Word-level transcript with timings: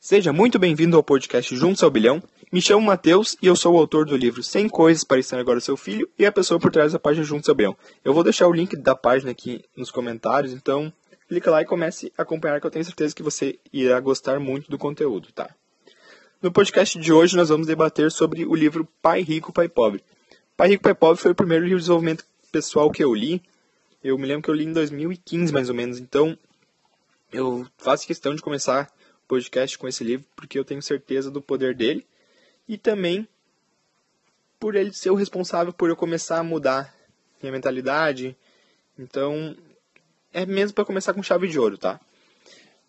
Seja 0.00 0.32
muito 0.32 0.60
bem-vindo 0.60 0.96
ao 0.96 1.02
podcast 1.02 1.56
Juntos 1.56 1.82
ao 1.82 1.90
Bilhão. 1.90 2.22
Me 2.52 2.62
chamo 2.62 2.86
Matheus 2.86 3.36
e 3.42 3.46
eu 3.48 3.56
sou 3.56 3.74
o 3.74 3.78
autor 3.78 4.06
do 4.06 4.16
livro 4.16 4.44
100 4.44 4.68
Coisas 4.68 5.02
para 5.02 5.18
Ensinar 5.18 5.40
Agora 5.40 5.58
Seu 5.58 5.76
Filho 5.76 6.08
e 6.16 6.24
a 6.24 6.30
pessoa 6.30 6.60
por 6.60 6.70
trás 6.70 6.92
da 6.92 7.00
página 7.00 7.24
Juntos 7.24 7.48
ao 7.48 7.54
Bilhão. 7.54 7.76
Eu 8.04 8.14
vou 8.14 8.22
deixar 8.22 8.46
o 8.46 8.52
link 8.52 8.76
da 8.76 8.94
página 8.94 9.32
aqui 9.32 9.64
nos 9.76 9.90
comentários, 9.90 10.52
então 10.52 10.92
clica 11.28 11.50
lá 11.50 11.62
e 11.62 11.66
comece 11.66 12.12
a 12.16 12.22
acompanhar 12.22 12.60
que 12.60 12.66
eu 12.68 12.70
tenho 12.70 12.84
certeza 12.84 13.12
que 13.12 13.24
você 13.24 13.58
irá 13.72 13.98
gostar 13.98 14.38
muito 14.38 14.70
do 14.70 14.78
conteúdo, 14.78 15.32
tá? 15.32 15.52
No 16.40 16.52
podcast 16.52 16.96
de 16.96 17.12
hoje 17.12 17.36
nós 17.36 17.48
vamos 17.48 17.66
debater 17.66 18.12
sobre 18.12 18.46
o 18.46 18.54
livro 18.54 18.86
Pai 19.02 19.22
Rico, 19.22 19.52
Pai 19.52 19.68
Pobre. 19.68 20.04
Pai 20.56 20.68
Rico, 20.68 20.84
Pai 20.84 20.94
Pobre 20.94 21.20
foi 21.20 21.32
o 21.32 21.34
primeiro 21.34 21.64
livro 21.64 21.78
de 21.78 21.82
desenvolvimento 21.82 22.24
pessoal 22.52 22.88
que 22.92 23.02
eu 23.02 23.12
li. 23.12 23.42
Eu 24.02 24.16
me 24.16 24.26
lembro 24.28 24.44
que 24.44 24.48
eu 24.48 24.54
li 24.54 24.64
em 24.64 24.72
2015 24.72 25.52
mais 25.52 25.68
ou 25.68 25.74
menos, 25.74 25.98
então 25.98 26.38
eu 27.32 27.66
faço 27.76 28.06
questão 28.06 28.32
de 28.32 28.40
começar 28.40 28.88
podcast 29.28 29.78
com 29.78 29.86
esse 29.86 30.02
livro 30.02 30.26
porque 30.34 30.58
eu 30.58 30.64
tenho 30.64 30.82
certeza 30.82 31.30
do 31.30 31.42
poder 31.42 31.74
dele 31.74 32.04
e 32.66 32.76
também 32.76 33.28
por 34.58 34.74
ele 34.74 34.92
ser 34.92 35.10
o 35.10 35.14
responsável 35.14 35.72
por 35.72 35.90
eu 35.90 35.96
começar 35.96 36.38
a 36.38 36.42
mudar 36.42 36.94
minha 37.40 37.52
mentalidade. 37.52 38.36
Então, 38.98 39.56
é 40.32 40.44
mesmo 40.44 40.74
para 40.74 40.84
começar 40.84 41.14
com 41.14 41.22
chave 41.22 41.46
de 41.46 41.58
ouro, 41.58 41.78
tá? 41.78 42.00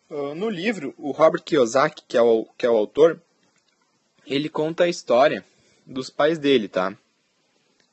Uh, 0.09 0.33
no 0.33 0.49
livro, 0.49 0.94
o 0.97 1.11
Robert 1.11 1.44
Kiyosaki, 1.44 2.03
que 2.07 2.17
é 2.17 2.21
o, 2.21 2.45
que 2.58 2.66
é 2.66 2.69
o 2.69 2.75
autor, 2.75 3.21
ele 4.25 4.49
conta 4.49 4.85
a 4.85 4.89
história 4.89 5.45
dos 5.85 6.09
pais 6.09 6.39
dele, 6.39 6.67
tá? 6.67 6.97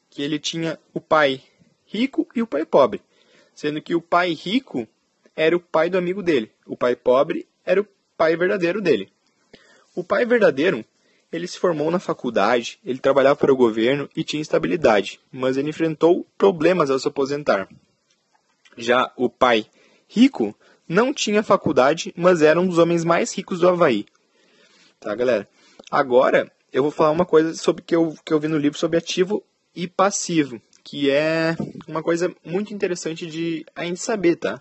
Que 0.08 0.22
ele 0.22 0.38
tinha 0.38 0.78
o 0.94 1.00
pai 1.00 1.42
rico 1.84 2.26
e 2.34 2.40
o 2.40 2.46
pai 2.46 2.64
pobre. 2.64 3.02
Sendo 3.54 3.82
que 3.82 3.94
o 3.94 4.00
pai 4.00 4.32
rico 4.32 4.88
era 5.34 5.54
o 5.54 5.60
pai 5.60 5.90
do 5.90 5.98
amigo 5.98 6.22
dele. 6.22 6.50
O 6.66 6.76
pai 6.76 6.96
pobre 6.96 7.46
era 7.64 7.80
o 7.80 7.84
pai 8.16 8.36
verdadeiro 8.36 8.80
dele. 8.80 9.12
O 9.94 10.04
pai 10.04 10.24
verdadeiro, 10.24 10.84
ele 11.32 11.46
se 11.46 11.58
formou 11.58 11.90
na 11.90 11.98
faculdade, 11.98 12.78
ele 12.84 12.98
trabalhava 12.98 13.36
para 13.36 13.52
o 13.52 13.56
governo 13.56 14.08
e 14.14 14.22
tinha 14.22 14.42
estabilidade, 14.42 15.20
mas 15.32 15.56
ele 15.56 15.70
enfrentou 15.70 16.26
problemas 16.36 16.90
ao 16.90 16.98
se 16.98 17.08
aposentar. 17.08 17.68
Já 18.76 19.12
o 19.16 19.28
pai 19.28 19.66
rico 20.08 20.54
não 20.88 21.12
tinha 21.12 21.42
faculdade, 21.42 22.12
mas 22.16 22.42
era 22.42 22.60
um 22.60 22.66
dos 22.66 22.78
homens 22.78 23.04
mais 23.04 23.34
ricos 23.34 23.60
do 23.60 23.68
Havaí. 23.68 24.06
Tá, 25.00 25.14
galera? 25.14 25.48
Agora, 25.90 26.50
eu 26.72 26.82
vou 26.82 26.92
falar 26.92 27.10
uma 27.10 27.24
coisa 27.24 27.54
sobre 27.54 27.82
que 27.82 27.94
eu, 27.94 28.14
que 28.24 28.32
eu 28.32 28.40
vi 28.40 28.48
no 28.48 28.58
livro 28.58 28.78
sobre 28.78 28.98
ativo 28.98 29.42
e 29.74 29.86
passivo, 29.88 30.60
que 30.84 31.10
é 31.10 31.56
uma 31.88 32.02
coisa 32.02 32.34
muito 32.44 32.72
interessante 32.72 33.26
de 33.26 33.64
a 33.74 33.84
gente 33.84 34.00
saber, 34.00 34.36
tá? 34.36 34.58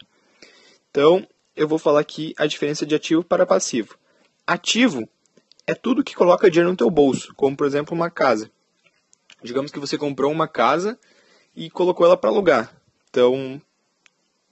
Então, 0.90 1.28
eu 1.56 1.68
vou 1.68 1.80
falar 1.80 2.02
aqui 2.02 2.34
a 2.38 2.46
diferença 2.46 2.86
de 2.86 2.94
ativo 2.94 3.24
para 3.24 3.46
passivo. 3.46 3.98
Ativo 4.46 5.08
é 5.66 5.74
tudo 5.74 6.04
que 6.04 6.14
coloca 6.14 6.50
dinheiro 6.52 6.70
no 6.70 6.78
teu 6.78 6.90
bolso, 6.90 7.34
como 7.36 7.56
por 7.56 7.66
exemplo 7.66 7.96
uma 7.96 8.10
casa. 8.10 8.52
Digamos 9.42 9.72
que 9.72 9.80
você 9.80 9.98
comprou 9.98 10.32
uma 10.32 10.48
casa 10.48 11.00
e 11.56 11.70
colocou 11.70 12.06
ela 12.06 12.18
para 12.18 12.30
alugar. 12.30 12.76
Então, 13.10 13.62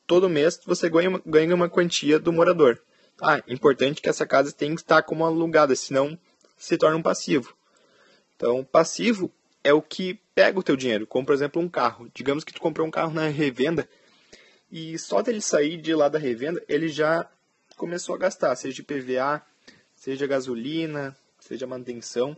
todo 0.07 0.29
mês 0.29 0.59
você 0.65 0.89
ganha 0.89 1.09
uma, 1.09 1.21
ganha 1.25 1.53
uma 1.53 1.69
quantia 1.69 2.19
do 2.19 2.31
morador. 2.31 2.81
Ah, 3.21 3.41
importante 3.47 4.01
que 4.01 4.09
essa 4.09 4.25
casa 4.25 4.51
tenha 4.51 4.73
que 4.73 4.81
estar 4.81 5.03
como 5.03 5.25
alugada, 5.25 5.75
senão 5.75 6.17
se 6.57 6.77
torna 6.77 6.97
um 6.97 7.01
passivo. 7.01 7.53
Então, 8.35 8.63
passivo 8.63 9.31
é 9.63 9.73
o 9.73 9.81
que 9.81 10.19
pega 10.33 10.59
o 10.59 10.63
teu 10.63 10.75
dinheiro, 10.75 11.05
como 11.05 11.25
por 11.25 11.33
exemplo 11.33 11.61
um 11.61 11.69
carro. 11.69 12.09
Digamos 12.13 12.43
que 12.43 12.53
tu 12.53 12.61
comprou 12.61 12.87
um 12.87 12.91
carro 12.91 13.13
na 13.13 13.27
revenda 13.27 13.87
e 14.75 14.97
só 14.97 15.21
dele 15.21 15.39
sair 15.39 15.77
de 15.77 15.93
lá 15.93 16.09
da 16.09 16.17
revenda, 16.17 16.59
ele 16.67 16.87
já 16.87 17.29
começou 17.77 18.15
a 18.15 18.17
gastar, 18.17 18.55
seja 18.55 18.73
de 18.73 18.81
PVA, 18.81 19.39
seja 19.95 20.25
gasolina, 20.25 21.15
seja 21.39 21.67
manutenção. 21.67 22.35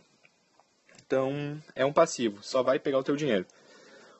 Então, 1.06 1.58
é 1.74 1.82
um 1.82 1.94
passivo, 1.94 2.42
só 2.42 2.62
vai 2.62 2.78
pegar 2.78 2.98
o 2.98 3.02
teu 3.02 3.16
dinheiro. 3.16 3.46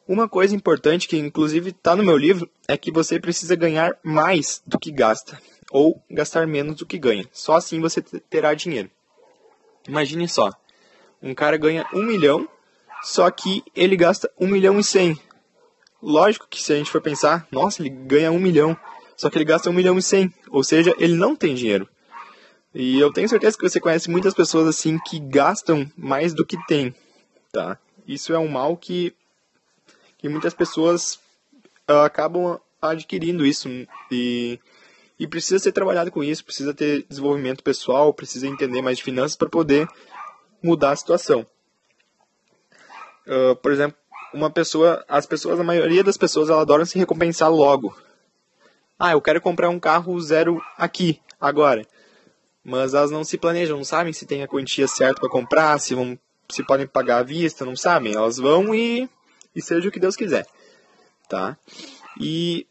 Uma 0.08 0.30
coisa 0.30 0.56
importante 0.56 1.06
que 1.06 1.18
inclusive 1.18 1.70
está 1.70 1.94
no 1.94 2.02
meu 2.02 2.16
livro 2.16 2.48
é 2.66 2.74
que 2.78 2.90
você 2.90 3.20
precisa 3.20 3.54
ganhar 3.54 3.98
mais 4.02 4.62
do 4.66 4.78
que 4.78 4.90
gasta 4.90 5.38
ou 5.70 6.02
gastar 6.10 6.46
menos 6.46 6.76
do 6.76 6.86
que 6.86 6.96
ganha. 6.96 7.28
Só 7.32 7.56
assim 7.56 7.82
você 7.82 8.00
terá 8.00 8.54
dinheiro. 8.54 8.90
Imagine 9.86 10.26
só, 10.26 10.50
um 11.22 11.34
cara 11.34 11.58
ganha 11.58 11.86
um 11.92 12.02
milhão, 12.02 12.48
só 13.02 13.30
que 13.30 13.62
ele 13.74 13.94
gasta 13.94 14.32
um 14.40 14.46
milhão 14.46 14.80
e 14.80 14.84
cem. 14.84 15.20
Lógico 16.02 16.46
que 16.48 16.62
se 16.62 16.72
a 16.72 16.76
gente 16.76 16.90
for 16.90 17.00
pensar, 17.00 17.46
nossa, 17.50 17.82
ele 17.82 17.90
ganha 17.90 18.30
um 18.30 18.38
milhão, 18.38 18.76
só 19.16 19.30
que 19.30 19.38
ele 19.38 19.44
gasta 19.44 19.70
um 19.70 19.72
milhão 19.72 19.98
e 19.98 20.02
cem, 20.02 20.32
ou 20.50 20.62
seja, 20.62 20.94
ele 20.98 21.14
não 21.14 21.34
tem 21.34 21.54
dinheiro. 21.54 21.88
E 22.74 23.00
eu 23.00 23.10
tenho 23.10 23.28
certeza 23.28 23.56
que 23.56 23.66
você 23.66 23.80
conhece 23.80 24.10
muitas 24.10 24.34
pessoas 24.34 24.68
assim 24.68 24.98
que 24.98 25.18
gastam 25.18 25.90
mais 25.96 26.34
do 26.34 26.44
que 26.44 26.58
tem, 26.66 26.94
tá? 27.50 27.78
Isso 28.06 28.34
é 28.34 28.38
um 28.38 28.48
mal 28.48 28.76
que, 28.76 29.14
que 30.18 30.28
muitas 30.28 30.52
pessoas 30.52 31.14
uh, 31.88 32.04
acabam 32.04 32.60
adquirindo 32.80 33.46
isso 33.46 33.68
e, 34.10 34.60
e 35.18 35.26
precisa 35.26 35.58
ser 35.58 35.72
trabalhado 35.72 36.10
com 36.10 36.22
isso, 36.22 36.44
precisa 36.44 36.74
ter 36.74 37.06
desenvolvimento 37.08 37.62
pessoal, 37.62 38.12
precisa 38.12 38.46
entender 38.46 38.82
mais 38.82 38.98
de 38.98 39.04
finanças 39.04 39.36
para 39.36 39.48
poder 39.48 39.88
mudar 40.62 40.90
a 40.90 40.96
situação. 40.96 41.46
Uh, 43.26 43.56
por 43.56 43.72
exemplo, 43.72 43.96
uma 44.36 44.50
pessoa, 44.50 45.02
as 45.08 45.24
pessoas, 45.24 45.58
a 45.58 45.64
maioria 45.64 46.04
das 46.04 46.16
pessoas, 46.16 46.50
ela 46.50 46.60
adoram 46.60 46.84
se 46.84 46.98
recompensar 46.98 47.50
logo. 47.50 47.96
Ah, 48.98 49.12
eu 49.12 49.20
quero 49.20 49.40
comprar 49.40 49.70
um 49.70 49.80
carro 49.80 50.20
zero 50.20 50.62
aqui, 50.76 51.20
agora. 51.40 51.86
Mas 52.62 52.94
elas 52.94 53.10
não 53.10 53.24
se 53.24 53.38
planejam, 53.38 53.76
não 53.76 53.84
sabem 53.84 54.12
se 54.12 54.26
tem 54.26 54.42
a 54.42 54.48
quantia 54.48 54.86
certa 54.86 55.20
para 55.20 55.30
comprar, 55.30 55.78
se 55.80 55.94
vão, 55.94 56.18
se 56.50 56.62
podem 56.62 56.86
pagar 56.86 57.18
à 57.18 57.22
vista, 57.22 57.64
não 57.64 57.76
sabem. 57.76 58.14
Elas 58.14 58.36
vão 58.36 58.74
e, 58.74 59.08
e 59.54 59.62
seja 59.62 59.88
o 59.88 59.92
que 59.92 60.00
Deus 60.00 60.16
quiser, 60.16 60.46
tá? 61.28 61.56
E 62.20 62.66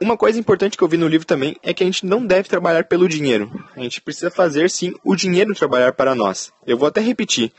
uma 0.00 0.16
coisa 0.16 0.38
importante 0.38 0.76
que 0.76 0.84
eu 0.84 0.88
vi 0.88 0.96
no 0.96 1.08
livro 1.08 1.26
também 1.26 1.56
é 1.62 1.74
que 1.74 1.82
a 1.82 1.86
gente 1.86 2.06
não 2.06 2.24
deve 2.24 2.48
trabalhar 2.48 2.84
pelo 2.84 3.08
dinheiro. 3.08 3.50
A 3.74 3.80
gente 3.80 4.00
precisa 4.00 4.30
fazer 4.30 4.70
sim 4.70 4.92
o 5.04 5.16
dinheiro 5.16 5.54
trabalhar 5.54 5.92
para 5.92 6.14
nós. 6.14 6.52
Eu 6.66 6.76
vou 6.76 6.88
até 6.88 7.00
repetir 7.00 7.52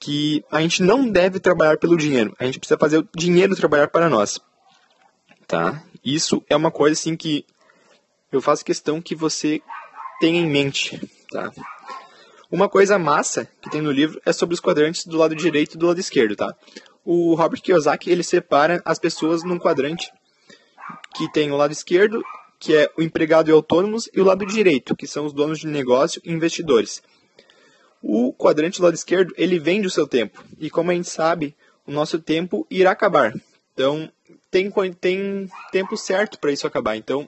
que 0.00 0.42
a 0.50 0.62
gente 0.62 0.82
não 0.82 1.06
deve 1.06 1.38
trabalhar 1.38 1.76
pelo 1.76 1.96
dinheiro. 1.96 2.34
A 2.38 2.46
gente 2.46 2.58
precisa 2.58 2.78
fazer 2.78 2.98
o 2.98 3.08
dinheiro 3.14 3.54
trabalhar 3.54 3.88
para 3.88 4.08
nós. 4.08 4.40
Tá? 5.46 5.82
Isso 6.02 6.42
é 6.48 6.56
uma 6.56 6.70
coisa 6.70 6.98
assim 6.98 7.14
que 7.14 7.44
eu 8.32 8.40
faço 8.40 8.64
questão 8.64 9.02
que 9.02 9.14
você 9.14 9.60
tenha 10.18 10.40
em 10.40 10.48
mente, 10.48 11.00
tá? 11.30 11.52
Uma 12.50 12.68
coisa 12.68 12.98
massa 12.98 13.48
que 13.60 13.70
tem 13.70 13.80
no 13.80 13.90
livro 13.90 14.20
é 14.24 14.32
sobre 14.32 14.54
os 14.54 14.60
quadrantes 14.60 15.06
do 15.06 15.16
lado 15.16 15.34
direito 15.34 15.74
e 15.74 15.78
do 15.78 15.86
lado 15.86 16.00
esquerdo, 16.00 16.34
tá? 16.34 16.54
O 17.04 17.34
Robert 17.34 17.60
Kiyosaki, 17.60 18.10
ele 18.10 18.22
separa 18.22 18.80
as 18.84 18.98
pessoas 18.98 19.42
num 19.42 19.58
quadrante 19.58 20.10
que 21.14 21.30
tem 21.32 21.50
o 21.50 21.56
lado 21.56 21.72
esquerdo, 21.72 22.22
que 22.58 22.74
é 22.74 22.90
o 22.96 23.02
empregado 23.02 23.50
e 23.50 23.52
autônomos, 23.52 24.08
e 24.12 24.20
o 24.20 24.24
lado 24.24 24.46
direito, 24.46 24.96
que 24.96 25.06
são 25.06 25.26
os 25.26 25.32
donos 25.32 25.58
de 25.58 25.66
negócio 25.66 26.20
e 26.24 26.32
investidores. 26.32 27.02
O 28.02 28.32
quadrante 28.32 28.78
do 28.78 28.84
lado 28.84 28.94
esquerdo, 28.94 29.34
ele 29.36 29.58
vende 29.58 29.86
o 29.86 29.90
seu 29.90 30.06
tempo. 30.06 30.42
E 30.58 30.70
como 30.70 30.90
a 30.90 30.94
gente 30.94 31.08
sabe, 31.08 31.54
o 31.86 31.92
nosso 31.92 32.18
tempo 32.18 32.66
irá 32.70 32.90
acabar. 32.92 33.34
Então, 33.74 34.10
tem, 34.50 34.70
tem 35.00 35.50
tempo 35.70 35.96
certo 35.96 36.38
para 36.38 36.52
isso 36.52 36.66
acabar. 36.66 36.96
Então, 36.96 37.26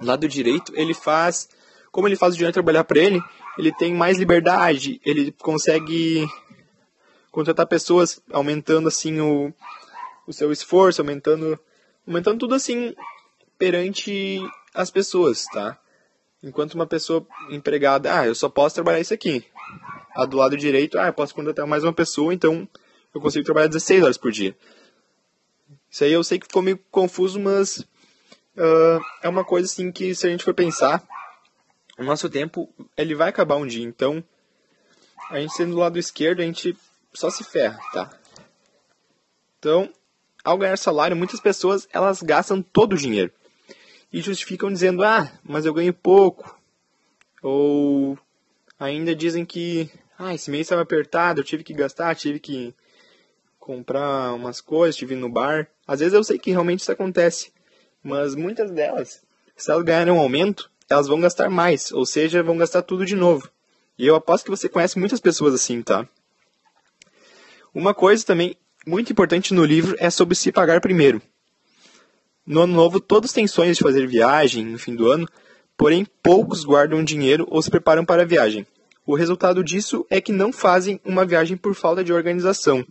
o 0.00 0.04
lado 0.04 0.28
direito, 0.28 0.72
ele 0.76 0.94
faz... 0.94 1.48
Como 1.90 2.06
ele 2.06 2.16
faz 2.16 2.34
o 2.34 2.36
dinheiro 2.36 2.52
trabalhar 2.52 2.84
para 2.84 2.98
ele, 2.98 3.20
ele 3.58 3.72
tem 3.72 3.94
mais 3.94 4.18
liberdade, 4.18 5.00
ele 5.04 5.32
consegue 5.32 6.28
contratar 7.30 7.66
pessoas, 7.66 8.20
aumentando 8.30 8.88
assim 8.88 9.20
o, 9.20 9.52
o 10.26 10.32
seu 10.32 10.52
esforço, 10.52 11.00
aumentando, 11.00 11.58
aumentando 12.06 12.38
tudo 12.38 12.54
assim 12.54 12.94
perante 13.58 14.40
as 14.74 14.90
pessoas, 14.90 15.44
tá? 15.46 15.78
Enquanto 16.42 16.74
uma 16.74 16.86
pessoa 16.86 17.26
empregada, 17.50 18.20
ah, 18.20 18.26
eu 18.26 18.34
só 18.34 18.48
posso 18.48 18.76
trabalhar 18.76 19.00
isso 19.00 19.14
aqui. 19.14 19.44
A 20.18 20.26
do 20.26 20.36
lado 20.36 20.56
direito, 20.56 20.98
ah, 20.98 21.06
eu 21.06 21.12
posso 21.12 21.32
contratar 21.32 21.64
mais 21.64 21.84
uma 21.84 21.92
pessoa, 21.92 22.34
então 22.34 22.68
eu 23.14 23.20
consigo 23.20 23.44
trabalhar 23.44 23.68
16 23.68 24.02
horas 24.02 24.18
por 24.18 24.32
dia. 24.32 24.56
Isso 25.88 26.02
aí 26.02 26.12
eu 26.12 26.24
sei 26.24 26.40
que 26.40 26.46
ficou 26.48 26.60
meio 26.60 26.76
confuso, 26.90 27.38
mas 27.38 27.78
uh, 27.78 29.00
é 29.22 29.28
uma 29.28 29.44
coisa 29.44 29.66
assim 29.66 29.92
que 29.92 30.16
se 30.16 30.26
a 30.26 30.30
gente 30.30 30.42
for 30.42 30.52
pensar, 30.52 31.06
o 31.96 32.02
nosso 32.02 32.28
tempo 32.28 32.68
ele 32.96 33.14
vai 33.14 33.28
acabar 33.28 33.54
um 33.54 33.66
dia. 33.66 33.84
Então, 33.86 34.20
a 35.30 35.38
gente 35.38 35.54
sendo 35.54 35.74
do 35.74 35.78
lado 35.78 35.96
esquerdo, 36.00 36.40
a 36.40 36.44
gente 36.44 36.76
só 37.14 37.30
se 37.30 37.44
ferra, 37.44 37.78
tá? 37.92 38.10
Então, 39.60 39.88
ao 40.42 40.58
ganhar 40.58 40.76
salário, 40.76 41.16
muitas 41.16 41.38
pessoas 41.38 41.86
elas 41.92 42.22
gastam 42.22 42.60
todo 42.60 42.94
o 42.94 42.98
dinheiro 42.98 43.30
e 44.12 44.20
justificam 44.20 44.68
dizendo: 44.72 45.04
"Ah, 45.04 45.30
mas 45.44 45.64
eu 45.64 45.72
ganho 45.72 45.94
pouco". 45.94 46.58
Ou 47.40 48.18
ainda 48.80 49.14
dizem 49.14 49.44
que 49.44 49.88
ah, 50.18 50.34
esse 50.34 50.50
mês 50.50 50.62
estava 50.62 50.82
apertado, 50.82 51.40
eu 51.40 51.44
tive 51.44 51.62
que 51.62 51.72
gastar, 51.72 52.14
tive 52.16 52.40
que 52.40 52.74
comprar 53.58 54.34
umas 54.34 54.60
coisas, 54.60 54.96
tive 54.96 55.14
no 55.14 55.28
bar. 55.28 55.68
Às 55.86 56.00
vezes 56.00 56.14
eu 56.14 56.24
sei 56.24 56.38
que 56.38 56.50
realmente 56.50 56.80
isso 56.80 56.90
acontece, 56.90 57.52
mas 58.02 58.34
muitas 58.34 58.70
delas, 58.72 59.22
se 59.56 59.70
elas 59.70 59.84
ganharem 59.84 60.12
um 60.12 60.18
aumento, 60.18 60.70
elas 60.90 61.06
vão 61.06 61.20
gastar 61.20 61.48
mais, 61.48 61.92
ou 61.92 62.04
seja, 62.04 62.42
vão 62.42 62.56
gastar 62.56 62.82
tudo 62.82 63.06
de 63.06 63.14
novo. 63.14 63.48
E 63.96 64.06
eu 64.06 64.16
aposto 64.16 64.44
que 64.44 64.50
você 64.50 64.68
conhece 64.68 64.98
muitas 64.98 65.20
pessoas 65.20 65.54
assim, 65.54 65.82
tá? 65.82 66.08
Uma 67.72 67.94
coisa 67.94 68.24
também 68.24 68.56
muito 68.84 69.12
importante 69.12 69.54
no 69.54 69.64
livro 69.64 69.94
é 70.00 70.10
sobre 70.10 70.34
se 70.34 70.50
pagar 70.50 70.80
primeiro. 70.80 71.22
No 72.44 72.62
ano 72.62 72.74
novo, 72.74 72.98
todos 72.98 73.32
têm 73.32 73.46
sonhos 73.46 73.76
de 73.76 73.84
fazer 73.84 74.06
viagem 74.08 74.64
no 74.64 74.78
fim 74.78 74.96
do 74.96 75.10
ano, 75.10 75.28
porém 75.76 76.06
poucos 76.22 76.64
guardam 76.64 77.04
dinheiro 77.04 77.46
ou 77.50 77.62
se 77.62 77.70
preparam 77.70 78.04
para 78.04 78.22
a 78.22 78.26
viagem. 78.26 78.66
O 79.08 79.16
resultado 79.16 79.64
disso 79.64 80.04
é 80.10 80.20
que 80.20 80.32
não 80.32 80.52
fazem 80.52 81.00
uma 81.02 81.24
viagem 81.24 81.56
por 81.56 81.74
falta 81.74 82.04
de 82.04 82.12
organização. 82.12 82.86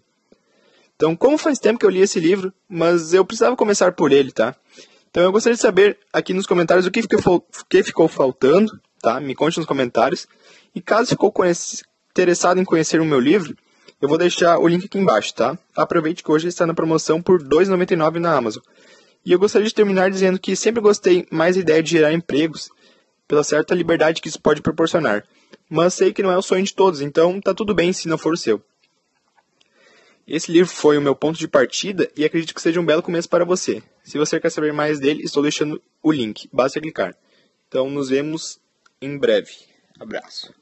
Então, 0.96 1.16
como 1.16 1.38
faz 1.38 1.60
tempo 1.60 1.78
que 1.78 1.86
eu 1.86 1.92
li 1.92 2.00
esse 2.00 2.20
livro, 2.20 2.52
mas 2.68 3.14
eu 3.14 3.24
precisava 3.24 3.56
começar 3.56 3.92
por 3.92 4.12
ele, 4.12 4.32
tá? 4.32 4.56
Então, 5.12 5.22
eu 5.22 5.32
gostaria 5.32 5.56
de 5.56 5.62
saber 5.62 6.00
aqui 6.12 6.34
nos 6.34 6.48
comentários 6.48 6.88
o 6.88 6.92
que 6.92 7.04
ficou, 7.04 7.46
que 7.70 7.84
ficou 7.84 8.08
faltando, 8.08 8.82
tá? 9.00 9.20
Me 9.20 9.36
conte 9.36 9.60
nos 9.60 9.68
comentários. 9.68 10.28
E 10.74 10.82
caso 10.82 11.10
ficou 11.10 11.32
interessado 12.10 12.60
em 12.60 12.66
conhecer 12.66 13.00
o 13.00 13.06
meu 13.06 13.20
livro, 13.20 13.56
eu 14.02 14.10
vou 14.10 14.18
deixar 14.18 14.58
o 14.58 14.68
link 14.68 14.86
aqui 14.86 14.98
embaixo, 14.98 15.36
tá? 15.36 15.56
Aproveite 15.76 16.24
que 16.24 16.32
hoje 16.32 16.48
está 16.48 16.66
na 16.66 16.74
promoção 16.74 17.22
por 17.22 17.44
R$ 17.44 17.48
2,99 17.48 18.18
na 18.18 18.36
Amazon. 18.36 18.64
E 19.24 19.32
eu 19.32 19.38
gostaria 19.38 19.68
de 19.68 19.74
terminar 19.76 20.10
dizendo 20.10 20.40
que 20.40 20.56
sempre 20.56 20.82
gostei 20.82 21.28
mais 21.30 21.56
da 21.56 21.62
ideia 21.62 21.84
de 21.84 21.92
gerar 21.92 22.12
empregos 22.12 22.72
pela 23.28 23.44
certa 23.44 23.76
liberdade 23.76 24.20
que 24.20 24.30
isso 24.30 24.42
pode 24.42 24.64
proporcionar. 24.64 25.24
Mas 25.70 25.94
sei 25.94 26.14
que 26.14 26.24
não 26.24 26.32
é 26.32 26.38
o 26.38 26.42
sonho 26.42 26.64
de 26.64 26.74
todos, 26.74 27.02
então 27.02 27.42
tá 27.42 27.54
tudo 27.54 27.74
bem 27.74 27.92
se 27.92 28.08
não 28.08 28.18
for 28.18 28.34
o 28.34 28.38
seu. 28.38 28.62
Esse 30.28 30.52
livro 30.52 30.70
foi 30.70 30.98
o 30.98 31.02
meu 31.02 31.16
ponto 31.16 31.40
de 31.40 31.48
partida 31.48 32.12
e 32.16 32.26
acredito 32.26 32.54
que 32.54 32.62
seja 32.62 32.82
um 32.82 32.86
belo 32.86 33.02
começo 33.02 33.30
para 33.30 33.46
você. 33.46 33.82
Se 34.04 34.18
você 34.18 34.40
quer 34.40 34.50
saber 34.50 34.74
mais 34.74 35.00
dele, 35.00 35.24
estou 35.24 35.42
deixando 35.42 35.82
o 36.04 36.12
link, 36.12 36.50
basta 36.52 36.82
clicar. 36.82 37.16
Então 37.68 37.90
nos 37.90 38.10
vemos 38.10 38.60
em 39.02 39.18
breve. 39.18 39.54
Abraço. 40.00 40.54